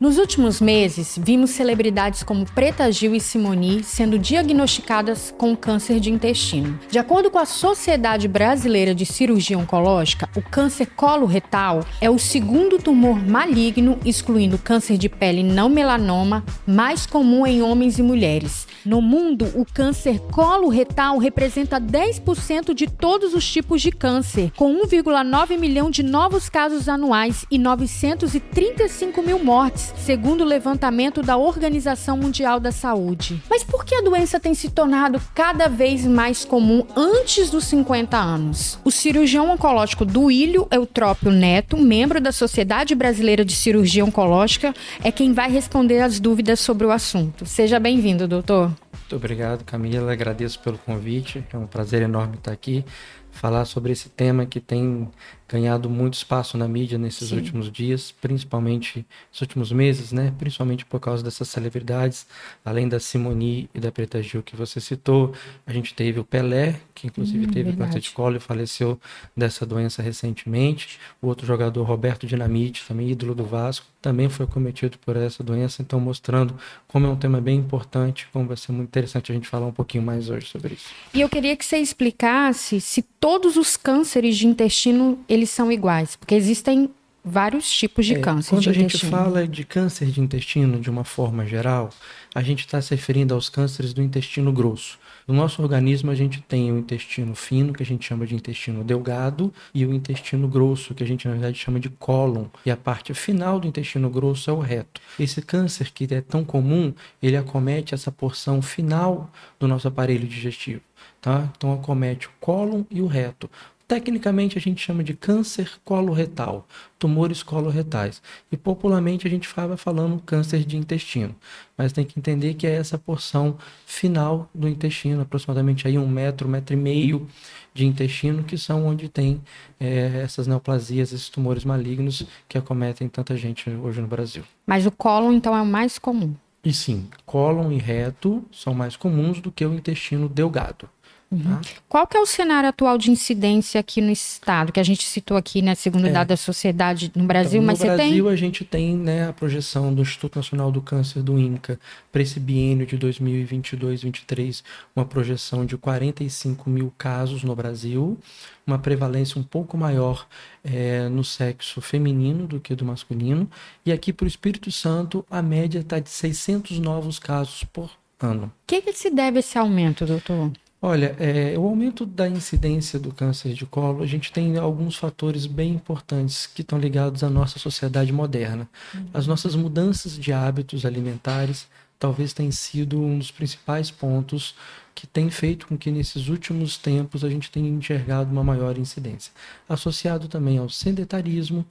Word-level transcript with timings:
Nos 0.00 0.16
últimos 0.16 0.62
meses, 0.62 1.18
vimos 1.22 1.50
celebridades 1.50 2.22
como 2.22 2.46
Preta 2.46 2.90
Gil 2.90 3.14
e 3.14 3.20
Simoni 3.20 3.84
sendo 3.84 4.18
diagnosticadas 4.18 5.30
com 5.36 5.54
câncer 5.54 6.00
de 6.00 6.10
intestino. 6.10 6.80
De 6.90 6.98
acordo 6.98 7.30
com 7.30 7.38
a 7.38 7.44
Sociedade 7.44 8.26
Brasileira 8.26 8.94
de 8.94 9.04
Cirurgia 9.04 9.58
Oncológica, 9.58 10.26
o 10.34 10.40
câncer 10.40 10.86
coloretal 10.96 11.84
é 12.00 12.08
o 12.08 12.18
segundo 12.18 12.78
tumor 12.78 13.22
maligno, 13.22 13.98
excluindo 14.02 14.56
câncer 14.56 14.96
de 14.96 15.06
pele 15.06 15.42
não 15.42 15.68
melanoma, 15.68 16.46
mais 16.66 17.04
comum 17.04 17.46
em 17.46 17.60
homens 17.60 17.98
e 17.98 18.02
mulheres. 18.02 18.66
No 18.86 19.02
mundo, 19.02 19.52
o 19.54 19.66
câncer 19.66 20.18
coloretal 20.32 21.18
representa 21.18 21.78
10% 21.78 22.72
de 22.72 22.86
todos 22.86 23.34
os 23.34 23.46
tipos 23.46 23.82
de 23.82 23.92
câncer, 23.92 24.50
com 24.56 24.74
1,9 24.82 25.58
milhão 25.58 25.90
de 25.90 26.02
novos 26.02 26.48
casos 26.48 26.88
anuais 26.88 27.44
e 27.50 27.58
935 27.58 29.20
mil 29.20 29.44
mortes 29.44 29.89
segundo 29.96 30.42
o 30.42 30.46
levantamento 30.46 31.22
da 31.22 31.36
Organização 31.36 32.16
Mundial 32.16 32.60
da 32.60 32.72
Saúde. 32.72 33.42
Mas 33.48 33.62
por 33.62 33.84
que 33.84 33.94
a 33.94 34.02
doença 34.02 34.40
tem 34.40 34.54
se 34.54 34.70
tornado 34.70 35.20
cada 35.34 35.68
vez 35.68 36.06
mais 36.06 36.44
comum 36.44 36.86
antes 36.96 37.50
dos 37.50 37.64
50 37.64 38.16
anos? 38.16 38.78
O 38.84 38.90
cirurgião 38.90 39.50
oncológico 39.50 40.04
Duílio 40.04 40.66
Eutrópio 40.70 41.30
Neto, 41.30 41.76
membro 41.76 42.20
da 42.20 42.32
Sociedade 42.32 42.94
Brasileira 42.94 43.44
de 43.44 43.54
Cirurgia 43.54 44.04
Oncológica, 44.04 44.74
é 45.02 45.12
quem 45.12 45.32
vai 45.32 45.50
responder 45.50 46.00
as 46.00 46.20
dúvidas 46.20 46.60
sobre 46.60 46.86
o 46.86 46.90
assunto. 46.90 47.46
Seja 47.46 47.78
bem-vindo, 47.78 48.26
doutor. 48.28 48.72
Muito 48.92 49.16
obrigado, 49.16 49.64
Camila. 49.64 50.12
Agradeço 50.12 50.60
pelo 50.60 50.78
convite. 50.78 51.44
É 51.52 51.56
um 51.56 51.66
prazer 51.66 52.02
enorme 52.02 52.36
estar 52.36 52.52
aqui 52.52 52.84
falar 53.30 53.64
sobre 53.64 53.92
esse 53.92 54.08
tema 54.08 54.44
que 54.44 54.60
tem 54.60 55.08
ganhado 55.50 55.90
muito 55.90 56.14
espaço 56.14 56.56
na 56.56 56.68
mídia 56.68 56.96
nesses 56.96 57.30
Sim. 57.30 57.36
últimos 57.36 57.72
dias, 57.72 58.12
principalmente 58.12 59.04
nos 59.32 59.40
últimos 59.40 59.72
meses, 59.72 60.12
né? 60.12 60.32
Principalmente 60.38 60.86
por 60.86 61.00
causa 61.00 61.24
dessas 61.24 61.48
celebridades, 61.48 62.24
além 62.64 62.88
da 62.88 63.00
Simoni 63.00 63.68
e 63.74 63.80
da 63.80 63.90
Preta 63.90 64.22
Gil 64.22 64.44
que 64.44 64.54
você 64.54 64.80
citou, 64.80 65.34
a 65.66 65.72
gente 65.72 65.92
teve 65.92 66.20
o 66.20 66.24
Pelé, 66.24 66.80
que 66.94 67.08
inclusive 67.08 67.46
hum, 67.46 67.50
teve 67.50 67.72
câncer 67.72 67.98
de 67.98 68.10
colo 68.10 68.36
e 68.36 68.40
faleceu 68.40 69.00
dessa 69.36 69.66
doença 69.66 70.00
recentemente. 70.02 71.00
O 71.20 71.26
outro 71.26 71.44
jogador, 71.44 71.82
Roberto 71.82 72.26
Dinamite, 72.26 72.84
também 72.86 73.10
ídolo 73.10 73.34
do 73.34 73.44
Vasco, 73.44 73.86
também 74.00 74.28
foi 74.28 74.46
cometido 74.46 74.98
por 74.98 75.16
essa 75.16 75.42
doença, 75.42 75.82
então 75.82 76.00
mostrando 76.00 76.54
como 76.88 77.06
é 77.06 77.10
um 77.10 77.16
tema 77.16 77.40
bem 77.40 77.58
importante, 77.58 78.28
como 78.32 78.46
vai 78.46 78.56
ser 78.56 78.72
muito 78.72 78.88
interessante 78.88 79.30
a 79.30 79.34
gente 79.34 79.48
falar 79.48 79.66
um 79.66 79.72
pouquinho 79.72 80.02
mais 80.02 80.30
hoje 80.30 80.46
sobre 80.46 80.74
isso. 80.74 80.88
E 81.12 81.20
eu 81.20 81.28
queria 81.28 81.56
que 81.56 81.64
você 81.64 81.78
explicasse 81.78 82.80
se 82.80 83.02
todos 83.02 83.56
os 83.56 83.76
cânceres 83.76 84.36
de 84.38 84.46
intestino 84.46 85.18
eles 85.40 85.50
são 85.50 85.72
iguais, 85.72 86.16
porque 86.16 86.34
existem 86.34 86.90
vários 87.24 87.70
tipos 87.70 88.06
de 88.06 88.14
é, 88.14 88.18
câncer. 88.18 88.50
Quando 88.50 88.62
de 88.62 88.70
a 88.70 88.72
gente 88.72 89.06
fala 89.06 89.46
de 89.46 89.64
câncer 89.64 90.06
de 90.06 90.20
intestino 90.20 90.78
de 90.78 90.90
uma 90.90 91.04
forma 91.04 91.46
geral, 91.46 91.90
a 92.34 92.42
gente 92.42 92.60
está 92.60 92.80
se 92.80 92.94
referindo 92.94 93.34
aos 93.34 93.48
cânceres 93.48 93.92
do 93.92 94.02
intestino 94.02 94.52
grosso. 94.52 94.98
No 95.26 95.34
nosso 95.34 95.62
organismo, 95.62 96.10
a 96.10 96.14
gente 96.14 96.40
tem 96.40 96.72
o 96.72 96.78
intestino 96.78 97.34
fino, 97.34 97.72
que 97.72 97.82
a 97.82 97.86
gente 97.86 98.06
chama 98.06 98.26
de 98.26 98.34
intestino 98.34 98.82
delgado, 98.82 99.52
e 99.72 99.84
o 99.86 99.94
intestino 99.94 100.48
grosso, 100.48 100.94
que 100.94 101.04
a 101.04 101.06
gente 101.06 101.28
na 101.28 101.34
verdade 101.34 101.58
chama 101.58 101.78
de 101.78 101.88
cólon. 101.88 102.46
E 102.66 102.70
a 102.70 102.76
parte 102.76 103.14
final 103.14 103.60
do 103.60 103.68
intestino 103.68 104.10
grosso 104.10 104.50
é 104.50 104.52
o 104.52 104.58
reto. 104.58 105.00
Esse 105.18 105.40
câncer 105.40 105.90
que 105.92 106.12
é 106.12 106.20
tão 106.20 106.44
comum, 106.44 106.92
ele 107.22 107.36
acomete 107.36 107.94
essa 107.94 108.10
porção 108.10 108.60
final 108.60 109.30
do 109.58 109.68
nosso 109.68 109.86
aparelho 109.86 110.26
digestivo. 110.26 110.82
Tá? 111.20 111.48
Então 111.56 111.72
acomete 111.72 112.26
o 112.26 112.30
cólon 112.40 112.82
e 112.90 113.00
o 113.00 113.06
reto. 113.06 113.48
Tecnicamente 113.90 114.56
a 114.56 114.60
gente 114.60 114.80
chama 114.80 115.02
de 115.02 115.14
câncer 115.14 115.68
coloretal, 115.84 116.64
tumores 116.96 117.42
coloretais. 117.42 118.22
E 118.52 118.56
popularmente 118.56 119.26
a 119.26 119.30
gente 119.30 119.48
fala 119.48 119.76
falando 119.76 120.22
câncer 120.22 120.64
de 120.64 120.76
intestino. 120.76 121.34
Mas 121.76 121.92
tem 121.92 122.04
que 122.04 122.16
entender 122.16 122.54
que 122.54 122.68
é 122.68 122.74
essa 122.76 122.96
porção 122.96 123.58
final 123.84 124.48
do 124.54 124.68
intestino, 124.68 125.22
aproximadamente 125.22 125.88
aí 125.88 125.98
um 125.98 126.06
metro, 126.06 126.46
um 126.46 126.52
metro 126.52 126.72
e 126.72 126.76
meio 126.76 127.26
de 127.74 127.84
intestino, 127.84 128.44
que 128.44 128.56
são 128.56 128.86
onde 128.86 129.08
tem 129.08 129.42
é, 129.80 130.20
essas 130.22 130.46
neoplasias, 130.46 131.12
esses 131.12 131.28
tumores 131.28 131.64
malignos 131.64 132.24
que 132.48 132.56
acometem 132.56 133.08
tanta 133.08 133.36
gente 133.36 133.68
hoje 133.68 134.00
no 134.00 134.06
Brasil. 134.06 134.44
Mas 134.64 134.86
o 134.86 134.92
cólon 134.92 135.32
então 135.32 135.56
é 135.56 135.60
o 135.60 135.66
mais 135.66 135.98
comum? 135.98 136.32
E 136.62 136.72
sim, 136.72 137.08
cólon 137.26 137.72
e 137.72 137.78
reto 137.78 138.44
são 138.52 138.72
mais 138.72 138.94
comuns 138.94 139.40
do 139.40 139.50
que 139.50 139.66
o 139.66 139.74
intestino 139.74 140.28
delgado. 140.28 140.88
Uhum. 141.30 141.42
Tá? 141.42 141.60
Qual 141.88 142.06
que 142.08 142.16
é 142.16 142.20
o 142.20 142.26
cenário 142.26 142.68
atual 142.68 142.98
de 142.98 143.10
incidência 143.10 143.80
aqui 143.80 144.00
no 144.00 144.10
estado, 144.10 144.72
que 144.72 144.80
a 144.80 144.82
gente 144.82 145.04
citou 145.04 145.36
aqui, 145.36 145.62
né, 145.62 145.76
segundo 145.76 146.08
é. 146.08 146.10
dado 146.10 146.28
da 146.28 146.36
sociedade 146.36 147.12
no 147.14 147.24
Brasil, 147.24 147.60
então, 147.60 147.62
no 147.62 147.66
mas 147.68 147.78
Brasil, 147.78 147.96
você 147.96 148.02
tem... 148.02 148.18
No 148.18 148.24
Brasil 148.24 148.28
a 148.28 148.36
gente 148.36 148.64
tem 148.64 148.96
né, 148.96 149.28
a 149.28 149.32
projeção 149.32 149.94
do 149.94 150.02
Instituto 150.02 150.36
Nacional 150.36 150.72
do 150.72 150.82
Câncer 150.82 151.22
do 151.22 151.38
INCA 151.38 151.78
para 152.10 152.20
esse 152.20 152.40
biênio 152.40 152.84
de 152.84 152.98
2022-23, 152.98 154.62
uma 154.94 155.04
projeção 155.04 155.64
de 155.64 155.76
45 155.76 156.68
mil 156.68 156.92
casos 156.98 157.44
no 157.44 157.54
Brasil, 157.54 158.18
uma 158.66 158.78
prevalência 158.78 159.40
um 159.40 159.44
pouco 159.44 159.76
maior 159.76 160.26
é, 160.64 161.08
no 161.08 161.22
sexo 161.22 161.80
feminino 161.80 162.46
do 162.48 162.58
que 162.58 162.74
do 162.74 162.84
masculino, 162.84 163.48
e 163.86 163.92
aqui 163.92 164.12
para 164.12 164.24
o 164.24 164.28
Espírito 164.28 164.72
Santo 164.72 165.24
a 165.30 165.40
média 165.40 165.78
está 165.78 166.00
de 166.00 166.10
600 166.10 166.80
novos 166.80 167.20
casos 167.20 167.62
por 167.62 167.88
ano. 168.18 168.46
O 168.46 168.50
que, 168.66 168.82
que 168.82 168.92
se 168.92 169.10
deve 169.10 169.38
esse 169.38 169.56
aumento, 169.56 170.04
doutor? 170.04 170.50
Olha, 170.82 171.14
é, 171.18 171.58
o 171.58 171.66
aumento 171.66 172.06
da 172.06 172.26
incidência 172.26 172.98
do 172.98 173.12
câncer 173.12 173.52
de 173.52 173.66
colo, 173.66 174.02
a 174.02 174.06
gente 174.06 174.32
tem 174.32 174.56
alguns 174.56 174.96
fatores 174.96 175.44
bem 175.44 175.74
importantes 175.74 176.46
que 176.46 176.62
estão 176.62 176.78
ligados 176.78 177.22
à 177.22 177.28
nossa 177.28 177.58
sociedade 177.58 178.10
moderna. 178.12 178.66
Uhum. 178.94 179.06
As 179.12 179.26
nossas 179.26 179.54
mudanças 179.54 180.18
de 180.18 180.32
hábitos 180.32 180.86
alimentares 180.86 181.68
talvez 181.98 182.32
tenham 182.32 182.50
sido 182.50 182.98
um 182.98 183.18
dos 183.18 183.30
principais 183.30 183.90
pontos 183.90 184.54
que 184.94 185.06
tem 185.06 185.28
feito 185.28 185.66
com 185.66 185.76
que 185.76 185.90
nesses 185.90 186.28
últimos 186.28 186.78
tempos 186.78 187.22
a 187.24 187.28
gente 187.28 187.50
tenha 187.50 187.68
enxergado 187.68 188.32
uma 188.32 188.42
maior 188.42 188.78
incidência. 188.78 189.32
Associado 189.68 190.28
também 190.28 190.56
ao 190.56 190.70
sedentarismo, 190.70 191.64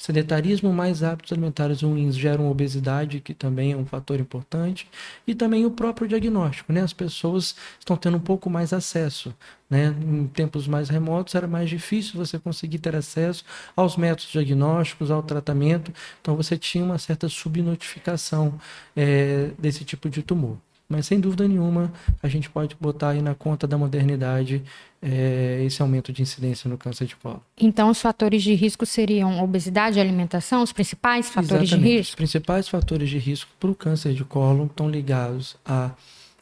Sedentarismo 0.00 0.72
mais 0.72 1.02
hábitos 1.02 1.30
alimentares 1.30 1.82
ruins 1.82 2.16
geram 2.16 2.50
obesidade, 2.50 3.20
que 3.20 3.34
também 3.34 3.72
é 3.72 3.76
um 3.76 3.84
fator 3.84 4.18
importante, 4.18 4.88
e 5.26 5.34
também 5.34 5.66
o 5.66 5.70
próprio 5.70 6.08
diagnóstico, 6.08 6.72
né? 6.72 6.80
As 6.80 6.94
pessoas 6.94 7.54
estão 7.78 7.98
tendo 7.98 8.16
um 8.16 8.20
pouco 8.20 8.48
mais 8.48 8.72
acesso, 8.72 9.34
né? 9.68 9.94
Em 10.00 10.26
tempos 10.26 10.66
mais 10.66 10.88
remotos 10.88 11.34
era 11.34 11.46
mais 11.46 11.68
difícil 11.68 12.14
você 12.16 12.38
conseguir 12.38 12.78
ter 12.78 12.96
acesso 12.96 13.44
aos 13.76 13.98
métodos 13.98 14.32
diagnósticos, 14.32 15.10
ao 15.10 15.22
tratamento, 15.22 15.92
então 16.22 16.34
você 16.34 16.56
tinha 16.56 16.82
uma 16.82 16.96
certa 16.96 17.28
subnotificação 17.28 18.58
é, 18.96 19.50
desse 19.58 19.84
tipo 19.84 20.08
de 20.08 20.22
tumor. 20.22 20.56
Mas 20.90 21.06
sem 21.06 21.20
dúvida 21.20 21.46
nenhuma, 21.46 21.92
a 22.20 22.26
gente 22.26 22.50
pode 22.50 22.76
botar 22.80 23.10
aí 23.10 23.22
na 23.22 23.32
conta 23.32 23.64
da 23.64 23.78
modernidade 23.78 24.60
é, 25.00 25.62
esse 25.64 25.80
aumento 25.80 26.12
de 26.12 26.20
incidência 26.20 26.68
no 26.68 26.76
câncer 26.76 27.06
de 27.06 27.14
colo. 27.14 27.40
Então, 27.56 27.90
os 27.90 28.00
fatores 28.00 28.42
de 28.42 28.52
risco 28.54 28.84
seriam 28.84 29.40
obesidade 29.40 29.98
e 29.98 30.00
alimentação, 30.00 30.64
os 30.64 30.72
principais 30.72 31.28
fatores 31.28 31.68
Exatamente. 31.68 31.88
de 31.88 31.96
risco? 31.96 32.10
Os 32.10 32.16
principais 32.16 32.68
fatores 32.68 33.08
de 33.08 33.18
risco 33.18 33.48
para 33.60 33.70
o 33.70 33.74
câncer 33.74 34.14
de 34.14 34.24
colo 34.24 34.66
estão 34.66 34.90
ligados 34.90 35.56
à 35.64 35.92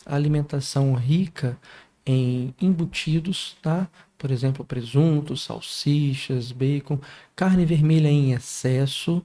alimentação 0.06 0.94
rica 0.94 1.58
em 2.06 2.54
embutidos, 2.58 3.54
tá? 3.60 3.86
Por 4.16 4.30
exemplo, 4.30 4.64
presunto, 4.64 5.36
salsichas, 5.36 6.52
bacon, 6.52 6.98
carne 7.36 7.66
vermelha 7.66 8.08
em 8.08 8.32
excesso 8.32 9.22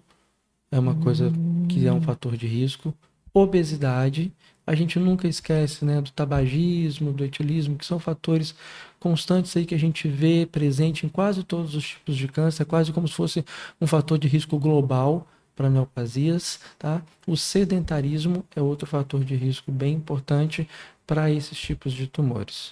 é 0.69 0.77
uma 0.77 0.91
hum. 0.91 0.99
coisa 0.99 1.31
que 1.69 1.87
é 1.87 1.93
um 1.93 2.01
fator 2.01 2.35
de 2.35 2.45
risco. 2.45 2.93
Obesidade 3.33 4.33
a 4.65 4.75
gente 4.75 4.97
nunca 4.97 5.27
esquece 5.27 5.83
né, 5.83 6.01
do 6.01 6.11
tabagismo, 6.11 7.11
do 7.11 7.23
etilismo, 7.23 7.77
que 7.77 7.85
são 7.85 7.99
fatores 7.99 8.55
constantes 8.99 9.55
aí 9.57 9.65
que 9.65 9.75
a 9.75 9.79
gente 9.79 10.07
vê 10.07 10.47
presente 10.49 11.05
em 11.05 11.09
quase 11.09 11.43
todos 11.43 11.75
os 11.75 11.85
tipos 11.85 12.15
de 12.15 12.27
câncer, 12.27 12.65
quase 12.65 12.93
como 12.93 13.07
se 13.07 13.13
fosse 13.13 13.45
um 13.81 13.87
fator 13.87 14.17
de 14.17 14.27
risco 14.27 14.57
global 14.57 15.27
para 15.55 15.69
neoplasias. 15.69 16.59
Tá? 16.79 17.01
O 17.27 17.35
sedentarismo 17.35 18.45
é 18.55 18.61
outro 18.61 18.87
fator 18.87 19.23
de 19.23 19.35
risco 19.35 19.71
bem 19.71 19.95
importante 19.95 20.67
para 21.05 21.29
esses 21.29 21.57
tipos 21.57 21.91
de 21.91 22.07
tumores. 22.07 22.71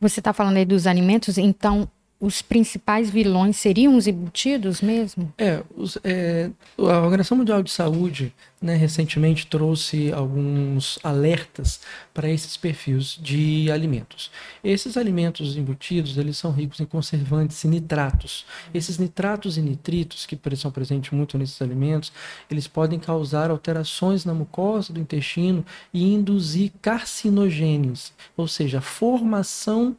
Você 0.00 0.20
está 0.20 0.32
falando 0.32 0.58
aí 0.58 0.64
dos 0.64 0.86
alimentos, 0.86 1.36
então 1.36 1.88
os 2.18 2.40
principais 2.40 3.10
vilões 3.10 3.56
seriam 3.56 3.96
os 3.96 4.06
embutidos 4.06 4.80
mesmo? 4.80 5.32
É, 5.36 5.62
os, 5.76 5.98
é, 6.02 6.50
a 6.78 7.00
Organização 7.00 7.36
Mundial 7.36 7.62
de 7.62 7.70
Saúde 7.70 8.32
né, 8.60 8.74
recentemente 8.74 9.46
trouxe 9.46 10.10
alguns 10.12 10.98
alertas 11.04 11.80
para 12.14 12.28
esses 12.30 12.56
perfis 12.56 13.18
de 13.20 13.70
alimentos. 13.70 14.30
Esses 14.64 14.96
alimentos 14.96 15.56
embutidos 15.58 16.16
eles 16.16 16.38
são 16.38 16.50
ricos 16.50 16.80
em 16.80 16.86
conservantes 16.86 17.62
e 17.64 17.68
nitratos. 17.68 18.46
Esses 18.72 18.98
nitratos 18.98 19.58
e 19.58 19.60
nitritos 19.60 20.24
que 20.24 20.38
são 20.56 20.70
presentes 20.70 21.10
muito 21.10 21.36
nesses 21.36 21.60
alimentos, 21.60 22.10
eles 22.50 22.66
podem 22.66 22.98
causar 22.98 23.50
alterações 23.50 24.24
na 24.24 24.32
mucosa 24.32 24.90
do 24.90 25.00
intestino 25.00 25.64
e 25.92 26.14
induzir 26.14 26.72
carcinogênios, 26.80 28.12
ou 28.36 28.48
seja, 28.48 28.80
formação 28.80 29.94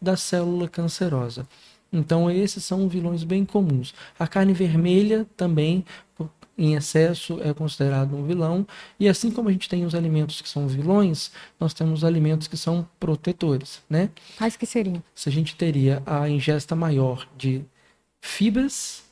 da 0.00 0.16
célula 0.16 0.68
cancerosa. 0.68 1.46
Então, 1.92 2.30
esses 2.30 2.64
são 2.64 2.88
vilões 2.88 3.24
bem 3.24 3.44
comuns. 3.44 3.94
A 4.18 4.26
carne 4.26 4.52
vermelha 4.52 5.26
também, 5.36 5.84
em 6.56 6.74
excesso 6.74 7.40
é 7.42 7.52
considerado 7.52 8.14
um 8.14 8.24
vilão. 8.24 8.66
E 8.98 9.08
assim 9.08 9.30
como 9.30 9.48
a 9.48 9.52
gente 9.52 9.68
tem 9.68 9.84
os 9.84 9.94
alimentos 9.94 10.40
que 10.40 10.48
são 10.48 10.68
vilões, 10.68 11.32
nós 11.58 11.74
temos 11.74 12.04
alimentos 12.04 12.46
que 12.46 12.56
são 12.56 12.86
protetores, 13.00 13.82
né? 13.88 14.10
Quais 14.36 14.56
que 14.56 14.66
seriam? 14.66 15.02
Se 15.14 15.28
a 15.28 15.32
gente 15.32 15.56
teria 15.56 16.02
a 16.06 16.28
ingesta 16.28 16.76
maior 16.76 17.26
de 17.36 17.64
fibras, 18.20 19.02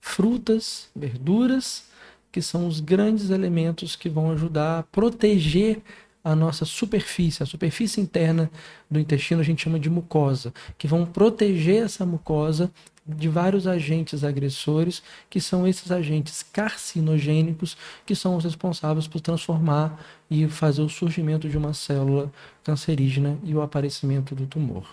frutas, 0.00 0.88
verduras, 0.94 1.84
que 2.30 2.40
são 2.40 2.66
os 2.66 2.80
grandes 2.80 3.30
elementos 3.30 3.96
que 3.96 4.08
vão 4.08 4.30
ajudar 4.32 4.78
a 4.78 4.82
proteger 4.82 5.80
a 6.24 6.34
nossa 6.34 6.64
superfície, 6.64 7.42
a 7.42 7.46
superfície 7.46 8.00
interna 8.00 8.50
do 8.90 8.98
intestino 8.98 9.42
a 9.42 9.44
gente 9.44 9.62
chama 9.62 9.78
de 9.78 9.90
mucosa, 9.90 10.54
que 10.78 10.88
vão 10.88 11.04
proteger 11.04 11.84
essa 11.84 12.06
mucosa 12.06 12.72
de 13.06 13.28
vários 13.28 13.66
agentes 13.66 14.24
agressores, 14.24 15.02
que 15.28 15.38
são 15.38 15.68
esses 15.68 15.92
agentes 15.92 16.42
carcinogênicos, 16.42 17.76
que 18.06 18.14
são 18.14 18.36
os 18.36 18.44
responsáveis 18.44 19.06
por 19.06 19.20
transformar 19.20 20.02
e 20.30 20.48
fazer 20.48 20.80
o 20.80 20.88
surgimento 20.88 21.46
de 21.46 21.58
uma 21.58 21.74
célula 21.74 22.32
cancerígena 22.62 23.38
e 23.44 23.54
o 23.54 23.60
aparecimento 23.60 24.34
do 24.34 24.46
tumor. 24.46 24.86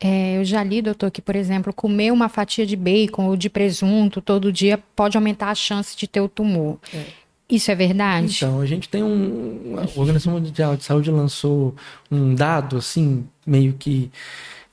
É, 0.00 0.38
eu 0.38 0.44
já 0.44 0.64
li, 0.64 0.82
doutor, 0.82 1.10
que, 1.10 1.22
por 1.22 1.36
exemplo, 1.36 1.72
comer 1.72 2.10
uma 2.10 2.28
fatia 2.28 2.66
de 2.66 2.74
bacon 2.74 3.26
ou 3.26 3.36
de 3.36 3.48
presunto 3.48 4.20
todo 4.20 4.50
dia 4.50 4.82
pode 4.96 5.16
aumentar 5.16 5.50
a 5.50 5.54
chance 5.54 5.96
de 5.96 6.08
ter 6.08 6.20
o 6.20 6.28
tumor. 6.28 6.78
É. 6.92 7.04
Isso 7.48 7.70
é 7.70 7.74
verdade? 7.74 8.34
Então, 8.36 8.60
a 8.60 8.66
gente 8.66 8.88
tem 8.88 9.02
um. 9.02 9.76
A 9.78 9.98
Organização 9.98 10.32
Mundial 10.32 10.76
de 10.76 10.84
Saúde 10.84 11.10
lançou 11.10 11.74
um 12.10 12.34
dado, 12.34 12.78
assim, 12.78 13.26
meio 13.46 13.74
que 13.74 14.10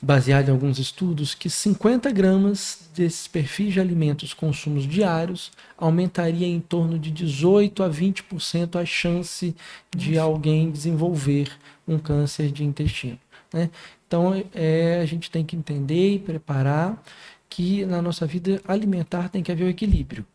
baseado 0.02 0.50
em 0.50 0.52
alguns 0.52 0.80
estudos, 0.80 1.36
que 1.36 1.50
50 1.50 2.10
gramas 2.12 2.90
desses 2.96 3.28
perfis 3.28 3.74
de 3.74 3.80
alimentos 3.80 4.34
consumos 4.34 4.88
diários 4.88 5.52
aumentaria 5.78 6.48
em 6.48 6.60
torno 6.60 6.98
de 6.98 7.12
18 7.12 7.84
a 7.84 7.90
20% 7.90 8.82
a 8.82 8.86
chance 8.86 9.56
de 9.96 10.18
alguém 10.18 10.72
desenvolver 10.72 11.52
um 11.88 12.00
câncer 12.00 12.52
de 12.52 12.64
intestino. 12.64 13.20
Né? 13.54 13.70
Então, 14.08 14.44
é, 14.56 15.00
a 15.02 15.06
gente 15.06 15.30
tem 15.30 15.46
que 15.46 15.56
entender 15.56 16.16
e 16.16 16.20
preparar 16.20 17.02
que 17.48 17.86
na 17.86 18.02
nossa 18.02 18.26
vida 18.26 18.60
alimentar 18.68 19.30
tem 19.30 19.44
que 19.44 19.52
haver 19.52 19.66
o 19.66 19.70
equilíbrio. 19.70 20.26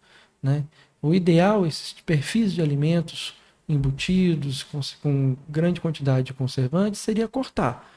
Né? 0.43 0.65
O 1.07 1.15
ideal, 1.15 1.65
esses 1.65 1.93
perfis 2.05 2.53
de 2.53 2.61
alimentos 2.61 3.33
embutidos, 3.69 4.65
com, 4.65 4.81
com 5.01 5.37
grande 5.49 5.81
quantidade 5.81 6.27
de 6.27 6.35
conservantes, 6.35 7.01
seria 7.01 7.29
cortar. 7.29 7.89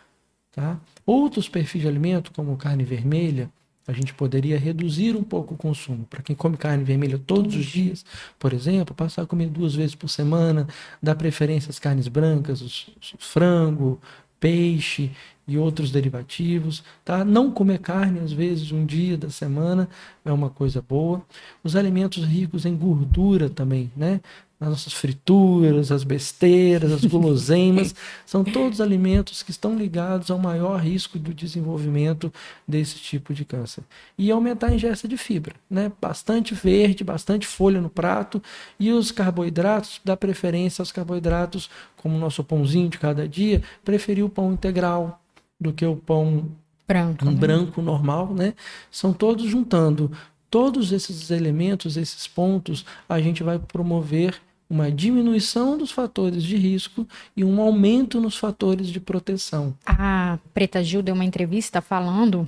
Tá? 0.52 0.80
Outros 1.08 1.50
perfis 1.50 1.82
de 1.82 1.88
alimento, 1.88 2.32
como 2.32 2.56
carne 2.56 2.84
vermelha, 2.84 3.50
a 3.88 3.94
gente 3.94 4.14
poderia 4.14 4.60
reduzir 4.60 5.16
um 5.16 5.24
pouco 5.24 5.56
o 5.56 5.58
consumo. 5.58 6.06
Para 6.08 6.22
quem 6.22 6.36
come 6.36 6.56
carne 6.56 6.84
vermelha 6.84 7.18
todos 7.18 7.56
os 7.56 7.66
dias, 7.66 8.06
por 8.38 8.54
exemplo, 8.54 8.94
passar 8.94 9.24
a 9.24 9.26
comer 9.26 9.50
duas 9.50 9.74
vezes 9.74 9.96
por 9.96 10.08
semana, 10.08 10.68
dar 11.02 11.16
preferência 11.16 11.72
às 11.72 11.80
carnes 11.80 12.08
brancas, 12.08 12.62
o 12.62 13.18
frango, 13.18 14.00
peixe 14.40 15.12
e 15.48 15.58
outros 15.58 15.92
derivativos, 15.92 16.84
tá? 17.04 17.26
Não 17.26 17.52
comer 17.52 17.80
carne 17.80 18.20
às 18.20 18.32
vezes 18.32 18.72
um 18.72 18.86
dia 18.86 19.18
da 19.18 19.30
semana 19.30 19.90
é 20.24 20.32
uma 20.32 20.50
coisa 20.50 20.82
boa. 20.82 21.24
Os 21.64 21.76
alimentos 21.76 22.24
ricos 22.24 22.66
em 22.66 22.76
gordura 22.76 23.50
também, 23.50 23.92
né? 23.98 24.22
As 24.62 24.68
nossas 24.68 24.92
frituras, 24.92 25.90
as 25.90 26.04
besteiras, 26.04 26.92
as 26.92 27.06
guloseimas, 27.06 27.96
são 28.26 28.44
todos 28.44 28.82
alimentos 28.82 29.42
que 29.42 29.52
estão 29.52 29.78
ligados 29.78 30.30
ao 30.30 30.38
maior 30.38 30.82
risco 30.82 31.18
do 31.18 31.34
desenvolvimento 31.34 32.32
desse 32.68 32.96
tipo 32.96 33.34
de 33.34 33.46
câncer. 33.46 33.84
E 34.18 34.30
aumentar 34.30 34.68
a 34.68 34.74
ingesta 34.74 35.08
de 35.08 35.16
fibra, 35.16 35.56
né? 35.70 35.90
Bastante 36.02 36.54
verde, 36.54 37.06
bastante 37.06 37.48
folha 37.48 37.80
no 37.80 37.90
prato 37.90 38.44
e 38.78 38.92
os 38.92 39.12
carboidratos, 39.12 40.02
dá 40.04 40.18
preferência 40.18 40.82
aos 40.82 40.92
carboidratos, 40.92 41.70
como 41.96 42.18
o 42.18 42.20
nosso 42.20 42.44
pãozinho 42.44 42.90
de 42.90 42.98
cada 42.98 43.28
dia, 43.30 43.64
preferir 43.86 44.26
o 44.26 44.30
pão 44.30 44.52
integral, 44.52 45.22
do 45.58 45.72
que 45.72 45.86
o 45.86 45.96
pão 45.96 46.50
branco, 46.86 47.26
um 47.26 47.32
né? 47.32 47.38
branco 47.38 47.82
normal, 47.82 48.34
né? 48.34 48.54
São 48.92 49.14
todos 49.14 49.50
juntando 49.50 50.12
todos 50.50 50.92
esses 50.92 51.30
elementos, 51.30 51.96
esses 51.96 52.28
pontos, 52.28 52.86
a 53.08 53.22
gente 53.22 53.44
vai 53.44 53.60
promover 53.60 54.42
uma 54.70 54.92
diminuição 54.92 55.78
dos 55.78 55.92
fatores 55.92 56.44
de 56.44 56.56
risco 56.56 57.08
e 57.36 57.44
um 57.44 57.60
aumento 57.60 58.22
nos 58.22 58.38
fatores 58.38 58.88
de 58.88 59.00
proteção. 59.00 59.76
A 59.86 60.38
Preta 60.54 60.84
Gil 60.84 61.02
deu 61.02 61.16
uma 61.16 61.26
entrevista 61.26 61.82
falando 61.82 62.48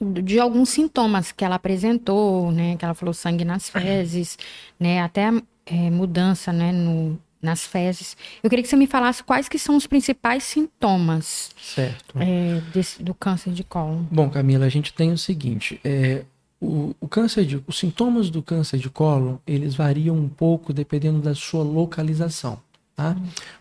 de 0.00 0.38
alguns 0.38 0.70
sintomas 0.70 1.32
que 1.32 1.44
ela 1.44 1.54
apresentou, 1.54 2.50
né? 2.50 2.76
Que 2.76 2.84
ela 2.84 2.94
falou 2.94 3.14
sangue 3.14 3.44
nas 3.44 3.68
fezes, 3.70 4.36
né? 4.78 5.00
Até 5.00 5.30
é, 5.64 5.90
mudança, 5.90 6.52
né? 6.52 6.72
No, 6.72 7.18
nas 7.40 7.64
fezes. 7.64 8.16
Eu 8.42 8.50
queria 8.50 8.62
que 8.62 8.68
você 8.68 8.76
me 8.76 8.86
falasse 8.86 9.22
quais 9.22 9.48
que 9.48 9.58
são 9.58 9.76
os 9.76 9.86
principais 9.86 10.42
sintomas 10.42 11.50
certo. 11.62 12.18
É, 12.18 12.60
desse, 12.74 13.02
do 13.02 13.14
câncer 13.14 13.52
de 13.52 13.64
cólon. 13.64 14.02
Bom, 14.10 14.28
Camila, 14.28 14.66
a 14.66 14.68
gente 14.68 14.92
tem 14.92 15.12
o 15.12 15.18
seguinte: 15.18 15.80
é, 15.84 16.24
o, 16.60 16.94
o, 17.00 17.08
câncer 17.08 17.44
de, 17.44 17.62
os 17.66 17.78
sintomas 17.78 18.30
do 18.30 18.42
câncer 18.42 18.78
de 18.78 18.88
cólon 18.88 19.36
eles 19.46 19.74
variam 19.74 20.16
um 20.16 20.28
pouco 20.28 20.72
dependendo 20.72 21.20
da 21.20 21.34
sua 21.34 21.62
localização. 21.62 22.58
Tá? 22.94 23.14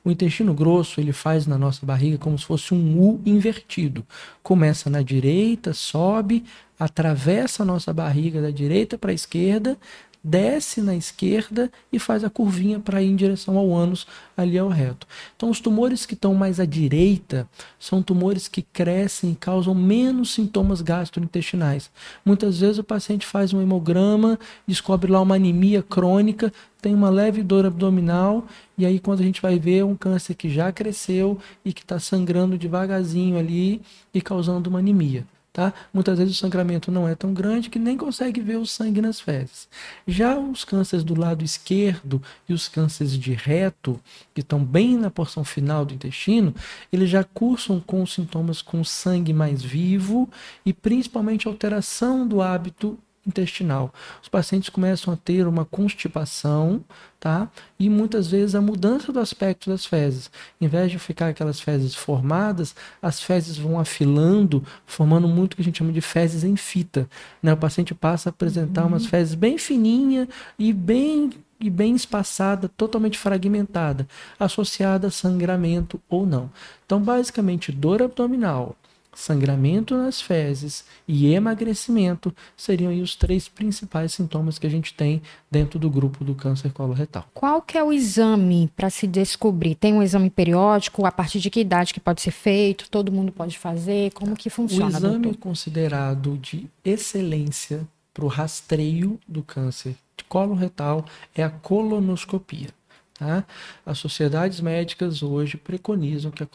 O 0.03 0.09
intestino 0.09 0.53
grosso 0.53 1.01
ele 1.01 1.11
faz 1.11 1.45
na 1.45 1.57
nossa 1.57 1.85
barriga 1.85 2.17
como 2.17 2.39
se 2.39 2.45
fosse 2.45 2.73
um 2.73 2.97
U 2.97 3.21
invertido. 3.25 4.05
Começa 4.41 4.89
na 4.89 5.01
direita, 5.01 5.73
sobe, 5.73 6.45
atravessa 6.79 7.63
a 7.63 7.65
nossa 7.65 7.93
barriga 7.93 8.41
da 8.41 8.49
direita 8.49 8.97
para 8.97 9.11
a 9.11 9.13
esquerda, 9.13 9.77
desce 10.25 10.81
na 10.81 10.95
esquerda 10.95 11.71
e 11.93 11.99
faz 11.99 12.23
a 12.23 12.31
curvinha 12.31 12.79
para 12.79 12.99
ir 12.99 13.11
em 13.11 13.15
direção 13.15 13.59
ao 13.59 13.71
ânus, 13.71 14.07
ali 14.35 14.57
ao 14.57 14.69
reto. 14.69 15.05
Então, 15.35 15.51
os 15.51 15.59
tumores 15.59 16.03
que 16.03 16.15
estão 16.15 16.33
mais 16.33 16.59
à 16.59 16.65
direita 16.65 17.47
são 17.79 18.01
tumores 18.01 18.47
que 18.47 18.63
crescem 18.63 19.33
e 19.33 19.35
causam 19.35 19.75
menos 19.75 20.33
sintomas 20.33 20.81
gastrointestinais. 20.81 21.91
Muitas 22.25 22.59
vezes 22.59 22.79
o 22.79 22.83
paciente 22.83 23.23
faz 23.23 23.53
um 23.53 23.61
hemograma, 23.61 24.39
descobre 24.67 25.11
lá 25.11 25.21
uma 25.21 25.35
anemia 25.35 25.83
crônica, 25.83 26.51
tem 26.81 26.95
uma 26.95 27.09
leve 27.09 27.43
dor 27.43 27.63
abdominal, 27.63 28.47
e 28.75 28.85
aí 28.85 28.99
quando 28.99 29.19
a 29.19 29.23
gente 29.23 29.41
vai 29.41 29.59
ver 29.59 29.77
é 29.77 29.85
um 29.85 29.95
câncer 29.95 30.33
que 30.33 30.49
já 30.49 30.71
cresceu 30.71 31.37
e 31.63 31.71
que 31.71 31.81
está 31.81 31.99
sangrando 31.99 32.57
devagarzinho 32.57 33.37
ali 33.37 33.79
e 34.11 34.19
causando 34.21 34.71
uma 34.71 34.79
anemia. 34.79 35.25
Tá? 35.55 35.73
Muitas 35.93 36.17
vezes 36.17 36.35
o 36.35 36.37
sangramento 36.37 36.91
não 36.91 37.07
é 37.07 37.15
tão 37.15 37.33
grande 37.33 37.69
que 37.69 37.79
nem 37.79 37.95
consegue 37.95 38.41
ver 38.41 38.57
o 38.57 38.65
sangue 38.65 38.99
nas 38.99 39.21
fezes. 39.21 39.69
Já 40.05 40.37
os 40.37 40.65
cânceres 40.65 41.01
do 41.01 41.17
lado 41.17 41.45
esquerdo 41.45 42.21
e 42.49 42.51
os 42.51 42.67
cânceres 42.67 43.17
de 43.17 43.31
reto, 43.31 43.97
que 44.33 44.41
estão 44.41 44.61
bem 44.61 44.97
na 44.97 45.09
porção 45.09 45.45
final 45.45 45.85
do 45.85 45.93
intestino, 45.93 46.53
eles 46.91 47.09
já 47.09 47.23
cursam 47.23 47.79
com 47.79 48.05
sintomas 48.05 48.61
com 48.61 48.83
sangue 48.83 49.31
mais 49.31 49.63
vivo 49.63 50.29
e 50.65 50.73
principalmente 50.73 51.47
alteração 51.47 52.27
do 52.27 52.41
hábito 52.41 52.99
intestinal. 53.25 53.93
Os 54.21 54.29
pacientes 54.29 54.69
começam 54.69 55.13
a 55.13 55.17
ter 55.17 55.47
uma 55.47 55.65
constipação, 55.65 56.83
tá? 57.19 57.49
E 57.79 57.89
muitas 57.89 58.27
vezes 58.27 58.55
a 58.55 58.61
mudança 58.61 59.11
do 59.11 59.19
aspecto 59.19 59.69
das 59.69 59.85
fezes. 59.85 60.29
Em 60.61 60.67
vez 60.67 60.91
de 60.91 60.99
ficar 60.99 61.29
aquelas 61.29 61.59
fezes 61.59 61.95
formadas, 61.95 62.75
as 63.01 63.21
fezes 63.21 63.57
vão 63.57 63.79
afilando, 63.79 64.63
formando 64.85 65.27
muito 65.27 65.53
o 65.53 65.55
que 65.55 65.61
a 65.61 65.65
gente 65.65 65.79
chama 65.79 65.91
de 65.91 66.01
fezes 66.01 66.43
em 66.43 66.55
fita. 66.55 67.09
Né? 67.41 67.53
O 67.53 67.57
paciente 67.57 67.95
passa 67.95 68.29
a 68.29 68.31
apresentar 68.31 68.83
uhum. 68.83 68.89
umas 68.89 69.05
fezes 69.05 69.33
bem 69.33 69.57
fininha 69.57 70.27
e 70.57 70.71
bem 70.71 71.31
e 71.57 71.69
bem 71.69 71.95
espaçada, 71.95 72.67
totalmente 72.67 73.17
fragmentada, 73.17 74.05
associada 74.37 75.07
a 75.07 75.11
sangramento 75.11 76.01
ou 76.09 76.25
não. 76.25 76.51
Então, 76.85 77.01
basicamente, 77.01 77.71
dor 77.71 78.01
abdominal, 78.03 78.75
sangramento 79.15 79.95
nas 79.97 80.21
fezes 80.21 80.85
e 81.07 81.33
emagrecimento 81.33 82.35
seriam 82.55 82.93
os 83.01 83.15
três 83.15 83.47
principais 83.47 84.13
sintomas 84.13 84.59
que 84.59 84.67
a 84.67 84.69
gente 84.69 84.93
tem 84.93 85.21
dentro 85.49 85.79
do 85.79 85.89
grupo 85.89 86.23
do 86.23 86.35
câncer 86.35 86.71
coloretal. 86.73 87.25
Qual 87.33 87.61
que 87.61 87.77
é 87.77 87.83
o 87.83 87.93
exame 87.93 88.69
para 88.75 88.89
se 88.89 89.07
descobrir? 89.07 89.75
Tem 89.75 89.93
um 89.93 90.03
exame 90.03 90.29
periódico? 90.29 91.05
A 91.05 91.11
partir 91.11 91.39
de 91.39 91.49
que 91.49 91.61
idade 91.61 91.93
que 91.93 91.99
pode 91.99 92.21
ser 92.21 92.31
feito? 92.31 92.89
Todo 92.89 93.11
mundo 93.11 93.31
pode 93.31 93.57
fazer? 93.57 94.11
Como 94.11 94.35
que 94.35 94.49
funciona? 94.49 94.93
O 94.93 94.97
exame 94.97 95.23
doutor? 95.23 95.39
considerado 95.39 96.37
de 96.37 96.69
excelência 96.83 97.87
para 98.13 98.25
o 98.25 98.27
rastreio 98.27 99.19
do 99.27 99.41
câncer 99.41 99.95
de 100.17 100.23
colo 100.25 100.53
retal 100.53 101.05
é 101.33 101.43
a 101.43 101.49
colonoscopia. 101.49 102.69
Tá? 103.17 103.45
As 103.85 103.97
sociedades 103.97 104.59
médicas 104.59 105.23
hoje 105.23 105.55
preconizam 105.55 106.31
que 106.31 106.43
a 106.43 106.47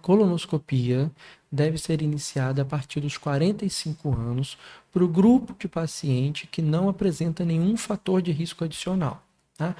colonoscopia 0.00 1.10
deve 1.52 1.76
ser 1.76 2.00
iniciada 2.00 2.62
a 2.62 2.64
partir 2.64 3.00
dos 3.00 3.18
45 3.18 4.10
anos 4.10 4.56
para 4.90 5.04
o 5.04 5.08
grupo 5.08 5.54
de 5.58 5.68
paciente 5.68 6.46
que 6.46 6.62
não 6.62 6.88
apresenta 6.88 7.44
nenhum 7.44 7.76
fator 7.76 8.22
de 8.22 8.32
risco 8.32 8.64
adicional. 8.64 9.22
Tá? 9.58 9.76